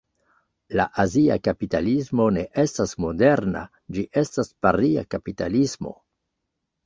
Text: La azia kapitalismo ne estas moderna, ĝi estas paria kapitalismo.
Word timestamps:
La 0.79 0.85
azia 1.01 1.35
kapitalismo 1.47 2.25
ne 2.37 2.45
estas 2.63 2.93
moderna, 3.05 3.61
ĝi 3.97 4.05
estas 4.23 4.49
paria 4.67 5.03
kapitalismo. 5.15 5.93